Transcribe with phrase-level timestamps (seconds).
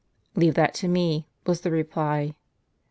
[0.35, 2.33] ""Leave that to me," was the reply.